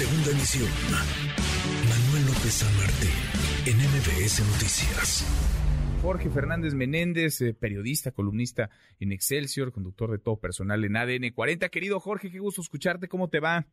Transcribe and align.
Segunda 0.00 0.30
emisión. 0.30 0.70
Manuel 1.86 2.24
López 2.24 2.54
San 2.54 2.72
en 3.66 3.76
MBS 3.76 4.40
Noticias. 4.50 5.26
Jorge 6.00 6.30
Fernández 6.30 6.72
Menéndez, 6.72 7.42
eh, 7.42 7.52
periodista, 7.52 8.10
columnista 8.10 8.70
en 8.98 9.12
Excelsior, 9.12 9.72
conductor 9.72 10.10
de 10.10 10.16
todo 10.18 10.40
personal 10.40 10.82
en 10.86 10.96
ADN 10.96 11.32
40. 11.34 11.68
Querido 11.68 12.00
Jorge, 12.00 12.30
qué 12.30 12.38
gusto 12.38 12.62
escucharte, 12.62 13.08
¿cómo 13.08 13.28
te 13.28 13.40
va? 13.40 13.66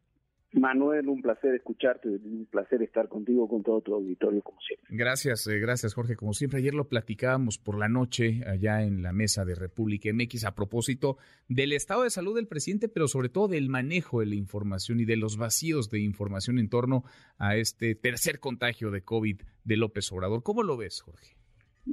Manuel, 0.54 1.10
un 1.10 1.22
placer 1.22 1.56
escucharte, 1.56 2.08
un 2.08 2.48
placer 2.50 2.82
estar 2.82 3.10
contigo 3.10 3.48
con 3.48 3.64
todo 3.64 3.82
tu 3.82 3.94
auditorio 3.94 4.42
como 4.42 4.60
siempre. 4.62 4.88
Gracias, 4.90 5.46
eh, 5.48 5.60
gracias 5.60 5.94
Jorge, 5.94 6.16
como 6.16 6.34
siempre. 6.34 6.60
Ayer 6.60 6.74
lo 6.74 6.88
platicábamos 6.88 7.58
por 7.58 7.78
la 7.78 7.90
noche 7.90 8.42
allá 8.48 8.84
en 8.84 9.04
la 9.04 9.12
mesa 9.12 9.44
de 9.44 9.56
República 9.56 10.10
MX 10.14 10.46
a 10.46 10.56
propósito 10.56 11.18
del 11.50 11.74
estado 11.74 12.04
de 12.04 12.10
salud 12.10 12.36
del 12.36 12.48
presidente, 12.48 12.88
pero 12.88 13.08
sobre 13.08 13.30
todo 13.30 13.50
del 13.50 13.68
manejo 13.70 14.22
de 14.22 14.28
la 14.28 14.36
información 14.36 15.00
y 15.02 15.06
de 15.06 15.18
los 15.18 15.38
vacíos 15.38 15.90
de 15.90 16.00
información 16.00 16.60
en 16.60 16.70
torno 16.70 17.04
a 17.38 17.58
este 17.58 17.96
tercer 17.96 18.40
contagio 18.40 18.90
de 18.90 19.02
COVID 19.02 19.42
de 19.66 19.78
López 19.78 20.12
Obrador. 20.14 20.44
¿Cómo 20.44 20.64
lo 20.64 20.78
ves, 20.78 21.02
Jorge? 21.02 21.36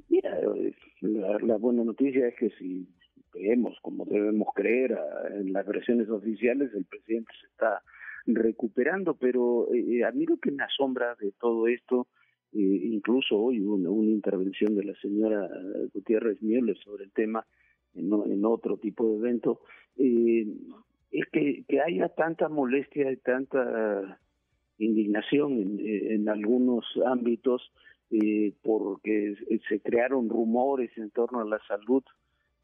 Mira, 0.09 0.39
la, 1.01 1.39
la 1.41 1.57
buena 1.57 1.83
noticia 1.83 2.29
es 2.29 2.35
que 2.37 2.51
si 2.51 2.89
creemos, 3.31 3.77
como 3.83 4.05
debemos 4.05 4.49
creer 4.55 4.97
en 5.33 5.53
las 5.53 5.67
versiones 5.67 6.09
oficiales, 6.09 6.71
el 6.73 6.85
presidente 6.85 7.33
se 7.41 7.49
está 7.49 7.83
recuperando, 8.27 9.15
pero 9.15 9.69
eh, 9.75 10.05
a 10.05 10.11
mí 10.13 10.27
lo 10.27 10.37
que 10.39 10.51
me 10.51 10.65
asombra 10.65 11.15
de 11.21 11.33
todo 11.33 11.67
esto, 11.67 12.07
eh, 12.53 12.59
incluso 12.59 13.37
hoy 13.37 13.61
hubo 13.61 13.75
una, 13.75 13.91
una, 13.91 14.11
intervención 14.11 14.75
de 14.75 14.85
la 14.85 14.95
señora 15.01 15.49
Gutiérrez 15.93 16.41
Müller 16.43 16.77
sobre 16.79 17.05
el 17.05 17.13
tema 17.13 17.47
en, 17.95 18.13
en 18.13 18.45
otro 18.45 18.79
tipo 18.79 19.09
de 19.09 19.17
evento, 19.17 19.61
eh, 19.97 20.47
es 21.11 21.27
que, 21.33 21.65
que 21.69 21.81
haya 21.81 22.09
tanta 22.09 22.49
molestia 22.49 23.11
y 23.13 23.17
tanta 23.19 24.19
indignación 24.79 25.53
en, 25.53 25.81
en 25.81 26.29
algunos 26.29 26.85
ámbitos 27.07 27.73
eh, 28.11 28.53
porque 28.63 29.35
se 29.69 29.81
crearon 29.81 30.29
rumores 30.29 30.97
en 30.97 31.11
torno 31.11 31.41
a 31.41 31.45
la 31.45 31.59
salud 31.67 32.05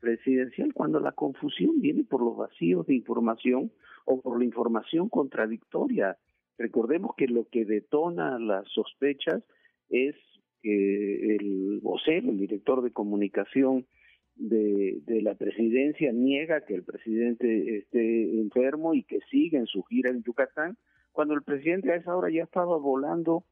presidencial 0.00 0.74
cuando 0.74 1.00
la 1.00 1.12
confusión 1.12 1.80
viene 1.80 2.04
por 2.04 2.22
los 2.22 2.36
vacíos 2.36 2.86
de 2.86 2.94
información 2.94 3.70
o 4.04 4.20
por 4.20 4.38
la 4.38 4.44
información 4.44 5.08
contradictoria. 5.08 6.16
Recordemos 6.58 7.14
que 7.16 7.28
lo 7.28 7.46
que 7.48 7.64
detona 7.64 8.38
las 8.38 8.66
sospechas 8.68 9.42
es 9.88 10.14
que 10.62 11.36
el 11.36 11.80
vocero, 11.82 12.30
el 12.30 12.38
director 12.38 12.82
de 12.82 12.92
comunicación 12.92 13.86
de, 14.34 15.00
de 15.06 15.22
la 15.22 15.34
presidencia, 15.34 16.12
niega 16.12 16.64
que 16.64 16.74
el 16.74 16.82
presidente 16.82 17.78
esté 17.78 18.40
enfermo 18.40 18.94
y 18.94 19.04
que 19.04 19.20
siga 19.30 19.58
en 19.58 19.66
su 19.66 19.82
gira 19.84 20.10
en 20.10 20.22
Yucatán, 20.22 20.76
cuando 21.12 21.34
el 21.34 21.42
presidente 21.42 21.92
a 21.92 21.96
esa 21.96 22.16
hora 22.16 22.30
ya 22.30 22.42
estaba 22.42 22.76
volando 22.78 23.44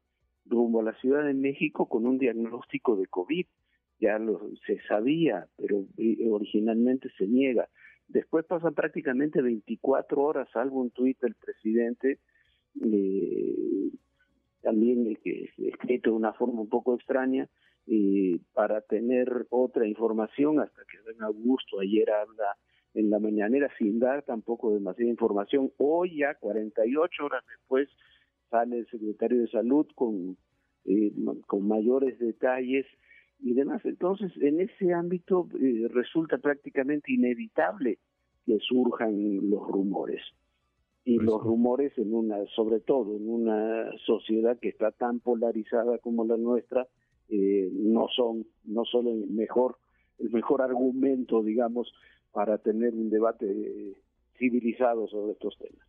rumbo 0.45 0.81
a 0.81 0.83
la 0.83 0.93
Ciudad 0.99 1.23
de 1.23 1.33
México 1.33 1.87
con 1.87 2.05
un 2.05 2.17
diagnóstico 2.17 2.95
de 2.95 3.05
COVID 3.07 3.45
ya 3.99 4.17
lo, 4.17 4.41
se 4.65 4.79
sabía, 4.87 5.47
pero 5.57 5.85
eh, 5.97 6.27
originalmente 6.29 7.09
se 7.17 7.27
niega. 7.27 7.67
Después 8.07 8.45
pasan 8.45 8.73
prácticamente 8.73 9.41
24 9.41 10.21
horas, 10.21 10.49
salvo 10.51 10.81
un 10.81 10.89
tuit 10.89 11.19
del 11.19 11.35
presidente, 11.35 12.19
eh, 12.81 13.91
también 14.61 15.15
que 15.23 15.49
escrito 15.57 16.11
de 16.11 16.15
una 16.15 16.33
forma 16.33 16.61
un 16.61 16.69
poco 16.69 16.95
extraña, 16.95 17.47
para 18.53 18.81
tener 18.81 19.47
otra 19.49 19.87
información 19.87 20.59
hasta 20.59 20.81
que 20.83 20.99
venga 21.07 21.25
Augusto 21.25 21.79
ayer 21.79 22.07
habla 22.11 22.55
en 22.93 23.09
la 23.09 23.19
mañanera 23.19 23.69
sin 23.77 23.99
dar 23.99 24.23
tampoco 24.23 24.73
demasiada 24.73 25.09
información. 25.09 25.71
Hoy 25.77 26.17
ya 26.17 26.35
48 26.35 27.25
horas 27.25 27.43
después 27.47 27.89
sale 28.49 28.79
el 28.79 28.87
secretario 28.87 29.41
de 29.41 29.47
salud 29.47 29.87
con, 29.95 30.37
eh, 30.85 31.11
con 31.47 31.67
mayores 31.67 32.17
detalles 32.19 32.85
y 33.39 33.53
demás. 33.53 33.81
Entonces, 33.85 34.31
en 34.41 34.59
ese 34.59 34.93
ámbito 34.93 35.47
eh, 35.59 35.87
resulta 35.89 36.37
prácticamente 36.37 37.13
inevitable 37.13 37.99
que 38.45 38.57
surjan 38.59 39.49
los 39.49 39.67
rumores. 39.67 40.21
Y 41.05 41.15
pues 41.15 41.27
los 41.27 41.43
rumores 41.43 41.97
en 41.97 42.13
una, 42.13 42.37
sobre 42.55 42.81
todo 42.81 43.15
en 43.15 43.29
una 43.29 43.91
sociedad 44.05 44.59
que 44.59 44.69
está 44.69 44.91
tan 44.91 45.19
polarizada 45.19 45.97
como 45.99 46.25
la 46.25 46.37
nuestra, 46.37 46.87
eh, 47.29 47.69
no 47.71 48.07
son, 48.15 48.45
no 48.65 48.85
son 48.85 49.07
el 49.07 49.27
mejor, 49.29 49.77
el 50.19 50.29
mejor 50.29 50.61
argumento, 50.61 51.41
digamos, 51.41 51.91
para 52.31 52.57
tener 52.57 52.93
un 52.93 53.09
debate 53.09 53.95
civilizado 54.37 55.07
sobre 55.07 55.33
estos 55.33 55.57
temas. 55.57 55.88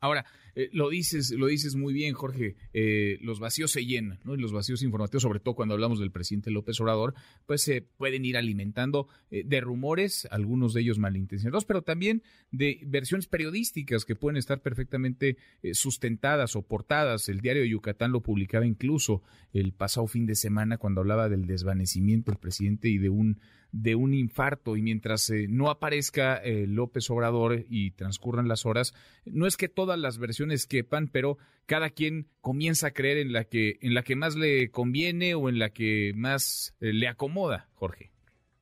Ahora, 0.00 0.24
eh, 0.54 0.70
lo 0.72 0.88
dices, 0.88 1.30
lo 1.30 1.46
dices 1.46 1.76
muy 1.76 1.92
bien, 1.92 2.14
Jorge, 2.14 2.56
eh, 2.72 3.18
los 3.20 3.38
vacíos 3.38 3.70
se 3.70 3.84
llenan, 3.84 4.18
¿no? 4.24 4.34
Y 4.34 4.38
los 4.38 4.52
vacíos 4.52 4.82
informativos, 4.82 5.22
sobre 5.22 5.40
todo 5.40 5.54
cuando 5.54 5.74
hablamos 5.74 6.00
del 6.00 6.10
presidente 6.10 6.50
López 6.50 6.80
Obrador, 6.80 7.14
pues 7.46 7.62
se 7.62 7.82
pueden 7.82 8.24
ir 8.24 8.36
alimentando 8.36 9.08
eh, 9.30 9.42
de 9.44 9.60
rumores, 9.60 10.26
algunos 10.30 10.72
de 10.72 10.80
ellos 10.80 10.98
malintencionados, 10.98 11.64
pero 11.64 11.82
también 11.82 12.22
de 12.50 12.80
versiones 12.86 13.26
periodísticas 13.26 14.04
que 14.04 14.16
pueden 14.16 14.36
estar 14.36 14.62
perfectamente 14.62 15.36
eh, 15.62 15.74
sustentadas 15.74 16.56
o 16.56 16.62
portadas. 16.62 17.28
El 17.28 17.40
diario 17.40 17.62
de 17.62 17.68
Yucatán 17.68 18.12
lo 18.12 18.22
publicaba 18.22 18.66
incluso 18.66 19.22
el 19.52 19.72
pasado 19.72 20.06
fin 20.06 20.26
de 20.26 20.34
semana 20.34 20.78
cuando 20.78 21.00
hablaba 21.00 21.28
del 21.28 21.46
desvanecimiento 21.46 22.30
del 22.30 22.40
presidente 22.40 22.88
y 22.88 22.98
de 22.98 23.10
un 23.10 23.38
de 23.72 23.94
un 23.94 24.14
infarto 24.14 24.76
y 24.76 24.82
mientras 24.82 25.30
eh, 25.30 25.46
no 25.48 25.70
aparezca 25.70 26.36
eh, 26.36 26.66
López 26.66 27.10
Obrador 27.10 27.64
y 27.68 27.92
transcurran 27.92 28.48
las 28.48 28.66
horas, 28.66 28.94
no 29.24 29.46
es 29.46 29.56
que 29.56 29.68
todas 29.68 29.98
las 29.98 30.18
versiones 30.18 30.66
quepan, 30.66 31.08
pero 31.08 31.38
cada 31.66 31.90
quien 31.90 32.26
comienza 32.40 32.88
a 32.88 32.90
creer 32.92 33.18
en 33.18 33.32
la 33.32 33.44
que 33.44 33.78
en 33.80 33.94
la 33.94 34.02
que 34.02 34.16
más 34.16 34.36
le 34.36 34.70
conviene 34.70 35.34
o 35.34 35.48
en 35.48 35.58
la 35.58 35.70
que 35.70 36.12
más 36.16 36.76
eh, 36.80 36.92
le 36.92 37.08
acomoda, 37.08 37.68
Jorge. 37.74 38.10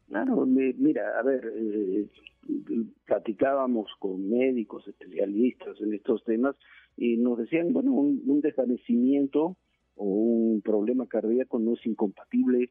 Claro, 0.09 0.47
me, 0.47 0.73
mira, 0.75 1.19
a 1.19 1.23
ver, 1.23 1.53
platicábamos 3.05 3.91
con 3.99 4.29
médicos 4.29 4.87
especialistas 4.89 5.81
en 5.81 5.95
estos 5.95 6.25
temas 6.25 6.57
y 6.97 7.17
nos 7.19 7.39
decían, 7.39 7.73
bueno, 7.73 7.93
un, 7.93 8.23
un 8.27 8.41
desvanecimiento 8.41 9.57
o 9.97 10.05
un 10.05 10.63
problema 10.63 11.07
cardíaco 11.07 11.59
no 11.59 11.75
es 11.75 11.85
incompatible 11.85 12.71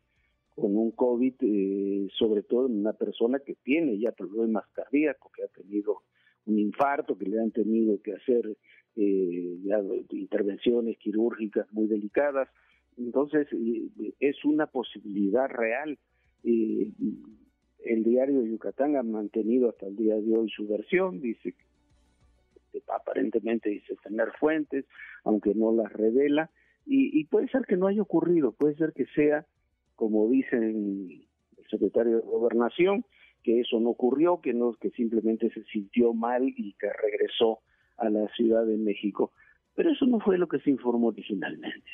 con 0.58 0.76
un 0.76 0.92
COVID, 0.92 1.36
eh, 1.42 2.08
sobre 2.18 2.42
todo 2.42 2.66
en 2.66 2.80
una 2.80 2.94
persona 2.94 3.40
que 3.40 3.54
tiene 3.64 4.00
ya 4.00 4.12
problemas 4.12 4.66
cardíacos, 4.74 5.32
que 5.32 5.44
ha 5.44 5.48
tenido 5.50 6.02
un 6.48 6.58
infarto, 6.58 7.16
que 7.16 7.26
le 7.26 7.40
han 7.40 7.52
tenido 7.52 8.02
que 8.02 8.14
hacer 8.14 8.58
eh, 8.96 9.58
intervenciones 10.10 10.98
quirúrgicas 10.98 11.72
muy 11.72 11.86
delicadas. 11.86 12.50
Entonces, 12.98 13.48
eh, 13.54 14.14
es 14.20 14.44
una 14.46 14.66
posibilidad 14.66 15.48
real. 15.48 16.00
Eh, 16.44 16.90
el 17.86 18.04
diario 18.04 18.44
Yucatán 18.44 18.96
ha 18.96 19.04
mantenido 19.04 19.70
hasta 19.70 19.86
el 19.86 19.96
día 19.96 20.16
de 20.16 20.36
hoy 20.36 20.50
su 20.50 20.68
versión, 20.68 21.22
dice 21.22 21.54
que 22.72 22.82
aparentemente 22.88 23.70
dice 23.70 23.96
tener 24.02 24.32
fuentes, 24.40 24.86
aunque 25.24 25.54
no 25.54 25.72
las 25.72 25.94
revela, 25.94 26.50
y, 26.88 27.20
y 27.20 27.26
puede 27.26 27.48
ser 27.50 27.66
que 27.68 27.78
no 27.78 27.86
haya 27.86 28.02
ocurrido, 28.02 28.54
puede 28.54 28.76
ser 28.76 28.94
que 28.94 29.06
sea 29.14 29.46
como 29.98 30.30
dicen 30.30 30.64
el 30.64 31.28
secretario 31.70 32.18
de 32.18 32.26
Gobernación, 32.26 33.04
que 33.44 33.60
eso 33.60 33.80
no 33.80 33.90
ocurrió, 33.90 34.40
que 34.40 34.54
no, 34.54 34.74
que 34.74 34.92
simplemente 34.92 35.50
se 35.50 35.64
sintió 35.66 36.14
mal 36.14 36.44
y 36.56 36.74
que 36.80 36.88
regresó 36.94 37.60
a 37.98 38.10
la 38.10 38.28
Ciudad 38.36 38.66
de 38.66 38.78
México. 38.78 39.34
Pero 39.76 39.92
eso 39.92 40.06
no 40.06 40.20
fue 40.20 40.38
lo 40.38 40.48
que 40.48 40.60
se 40.60 40.70
informó 40.70 41.08
originalmente. 41.08 41.90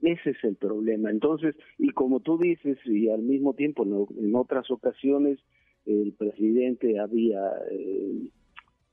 Ese 0.00 0.30
es 0.30 0.44
el 0.44 0.56
problema. 0.56 1.10
Entonces, 1.10 1.56
y 1.78 1.90
como 1.90 2.20
tú 2.20 2.38
dices, 2.38 2.78
y 2.84 3.08
al 3.08 3.22
mismo 3.22 3.54
tiempo 3.54 3.84
en, 3.84 4.34
otras 4.34 4.70
ocasiones 4.70 5.38
el 5.86 6.12
presidente 6.12 6.98
había 6.98 7.40
eh, 7.70 8.30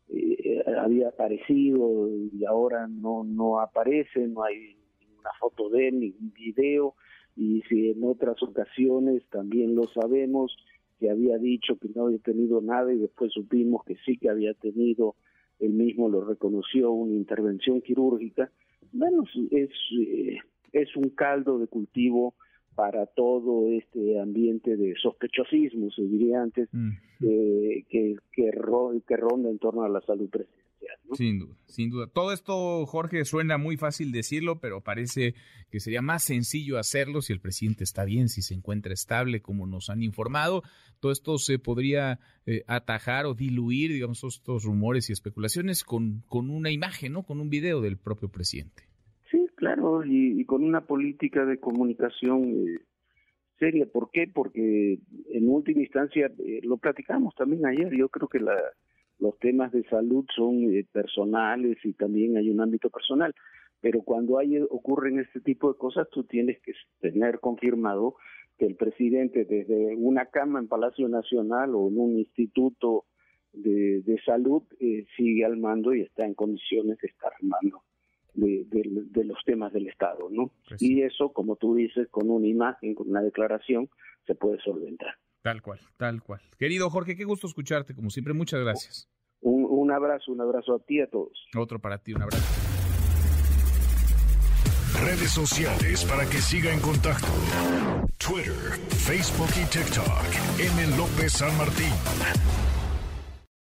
eh, 0.09 0.63
había 0.79 1.09
aparecido 1.09 2.07
y 2.09 2.45
ahora 2.45 2.87
no 2.87 3.23
no 3.23 3.59
aparece, 3.59 4.27
no 4.27 4.43
hay 4.43 4.77
ninguna 4.99 5.29
foto 5.39 5.69
de 5.69 5.89
él, 5.89 5.99
ningún 5.99 6.31
video, 6.33 6.95
y 7.35 7.61
si 7.63 7.91
en 7.91 8.03
otras 8.03 8.41
ocasiones 8.41 9.23
también 9.29 9.75
lo 9.75 9.83
sabemos 9.87 10.55
que 10.99 11.09
había 11.09 11.37
dicho 11.37 11.77
que 11.77 11.89
no 11.93 12.05
había 12.05 12.19
tenido 12.19 12.61
nada 12.61 12.93
y 12.93 12.97
después 12.97 13.33
supimos 13.33 13.83
que 13.85 13.97
sí 14.05 14.17
que 14.17 14.29
había 14.29 14.53
tenido, 14.53 15.15
él 15.59 15.73
mismo 15.73 16.09
lo 16.09 16.23
reconoció, 16.23 16.91
una 16.91 17.13
intervención 17.13 17.81
quirúrgica, 17.81 18.49
bueno, 18.93 19.23
es, 19.51 19.69
eh, 19.99 20.37
es 20.71 20.95
un 20.95 21.09
caldo 21.09 21.59
de 21.59 21.67
cultivo 21.67 22.33
para 22.75 23.05
todo 23.07 23.67
este 23.69 24.19
ambiente 24.19 24.75
de 24.75 24.95
sospechosismo, 25.01 25.89
se 25.91 26.03
diría 26.03 26.41
antes, 26.41 26.67
mm. 26.71 26.89
eh, 27.21 27.85
que, 27.89 28.15
que, 28.31 28.51
que 28.51 28.51
ronda 28.51 29.49
en 29.49 29.59
torno 29.59 29.83
a 29.83 29.89
la 29.89 30.01
salud 30.01 30.29
presidencial. 30.29 30.65
Sin 31.13 31.39
duda, 31.39 31.55
sin 31.67 31.89
duda. 31.89 32.07
Todo 32.07 32.33
esto, 32.33 32.85
Jorge, 32.85 33.25
suena 33.25 33.57
muy 33.57 33.77
fácil 33.77 34.11
decirlo, 34.11 34.59
pero 34.59 34.81
parece 34.81 35.35
que 35.71 35.79
sería 35.79 36.01
más 36.01 36.23
sencillo 36.23 36.77
hacerlo 36.77 37.21
si 37.21 37.31
el 37.31 37.39
presidente 37.39 37.83
está 37.83 38.05
bien, 38.05 38.27
si 38.27 38.41
se 38.41 38.53
encuentra 38.53 38.93
estable, 38.93 39.41
como 39.41 39.67
nos 39.67 39.89
han 39.89 40.03
informado. 40.03 40.63
Todo 40.99 41.11
esto 41.11 41.37
se 41.37 41.59
podría 41.59 42.19
eh, 42.45 42.63
atajar 42.67 43.25
o 43.25 43.33
diluir, 43.33 43.93
digamos, 43.93 44.23
estos 44.23 44.63
rumores 44.63 45.09
y 45.09 45.13
especulaciones 45.13 45.83
con, 45.83 46.23
con 46.27 46.49
una 46.49 46.71
imagen, 46.71 47.13
¿no? 47.13 47.23
Con 47.23 47.39
un 47.39 47.49
video 47.49 47.81
del 47.81 47.97
propio 47.97 48.29
presidente. 48.29 48.83
Claro, 49.65 50.03
y, 50.05 50.45
con 50.45 50.63
una 50.63 50.81
política 50.81 51.43
de 51.43 51.59
comunicación 51.59 52.43
eh, 52.43 52.81
seria. 53.57 53.87
¿Por 53.87 54.11
qué? 54.11 54.29
Porque 54.31 54.99
en 55.31 55.49
última 55.49 55.81
instancia, 55.81 56.31
eh, 56.37 56.59
lo 56.61 56.77
platicamos 56.77 57.33
también 57.33 57.65
ayer, 57.65 57.91
yo 57.97 58.09
creo 58.09 58.27
que 58.27 58.39
la, 58.39 58.55
los 59.17 59.39
temas 59.39 59.71
de 59.71 59.83
salud 59.85 60.23
son 60.35 60.71
eh, 60.71 60.85
personales 60.91 61.79
y 61.83 61.93
también 61.93 62.37
hay 62.37 62.51
un 62.51 62.61
ámbito 62.61 62.91
personal. 62.91 63.33
Pero 63.81 64.03
cuando 64.03 64.37
hay, 64.37 64.55
ocurren 64.69 65.17
este 65.17 65.41
tipo 65.41 65.73
de 65.73 65.79
cosas, 65.79 66.07
tú 66.11 66.25
tienes 66.25 66.61
que 66.61 66.73
tener 66.99 67.39
confirmado 67.39 68.17
que 68.59 68.67
el 68.67 68.75
presidente 68.75 69.45
desde 69.45 69.95
una 69.95 70.27
cama 70.27 70.59
en 70.59 70.67
Palacio 70.67 71.09
Nacional 71.09 71.73
o 71.73 71.87
en 71.87 71.97
un 71.97 72.19
instituto 72.19 73.05
de, 73.51 74.03
de 74.03 74.21
salud 74.27 74.61
eh, 74.79 75.07
sigue 75.17 75.43
al 75.43 75.57
mando 75.57 75.95
y 75.95 76.01
está 76.01 76.23
en 76.23 76.35
condiciones 76.35 76.99
de 76.99 77.07
estar 77.07 77.31
al 77.41 77.47
mando 77.47 77.81
de, 78.35 78.65
de, 78.69 79.23
los 79.23 79.37
temas 79.45 79.73
del 79.73 79.87
Estado, 79.87 80.29
¿no? 80.29 80.51
Pues 80.67 80.81
y 80.81 81.01
eso, 81.01 81.31
como 81.33 81.55
tú 81.55 81.75
dices, 81.75 82.07
con 82.09 82.29
una 82.29 82.47
imagen, 82.47 82.95
con 82.95 83.09
una 83.09 83.21
declaración, 83.21 83.89
se 84.25 84.35
puede 84.35 84.59
solventar. 84.61 85.15
Tal 85.41 85.61
cual, 85.61 85.79
tal 85.97 86.21
cual. 86.23 86.41
Querido 86.57 86.89
Jorge, 86.89 87.15
qué 87.15 87.23
gusto 87.23 87.47
escucharte, 87.47 87.93
como 87.95 88.09
siempre, 88.09 88.33
muchas 88.33 88.61
gracias. 88.61 89.09
Un, 89.41 89.65
un 89.65 89.91
abrazo, 89.91 90.31
un 90.31 90.41
abrazo 90.41 90.75
a 90.75 90.79
ti 90.79 90.97
y 90.97 91.01
a 91.01 91.07
todos. 91.07 91.47
Otro 91.55 91.79
para 91.79 91.99
ti, 91.99 92.13
un 92.13 92.23
abrazo. 92.23 92.43
Redes 95.03 95.31
sociales 95.31 96.05
para 96.05 96.25
que 96.25 96.37
siga 96.37 96.73
en 96.73 96.79
contacto: 96.79 97.27
Twitter, 98.17 98.79
Facebook 98.89 99.49
y 99.61 99.65
TikTok. 99.69 100.07
M. 100.57 100.97
López 100.97 101.33
San 101.33 101.55
Martín. 101.57 101.93